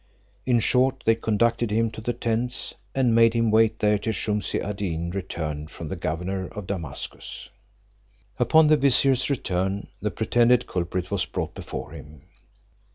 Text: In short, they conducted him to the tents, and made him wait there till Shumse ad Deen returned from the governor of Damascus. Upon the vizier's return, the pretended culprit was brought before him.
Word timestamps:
In 0.47 0.59
short, 0.59 1.03
they 1.05 1.13
conducted 1.13 1.69
him 1.69 1.91
to 1.91 2.01
the 2.01 2.11
tents, 2.13 2.73
and 2.95 3.13
made 3.13 3.35
him 3.35 3.51
wait 3.51 3.77
there 3.77 3.99
till 3.99 4.13
Shumse 4.13 4.55
ad 4.55 4.77
Deen 4.77 5.11
returned 5.11 5.69
from 5.69 5.89
the 5.89 5.95
governor 5.95 6.47
of 6.47 6.65
Damascus. 6.65 7.49
Upon 8.39 8.65
the 8.65 8.77
vizier's 8.77 9.29
return, 9.29 9.85
the 10.01 10.09
pretended 10.09 10.65
culprit 10.65 11.11
was 11.11 11.25
brought 11.25 11.53
before 11.53 11.91
him. 11.91 12.23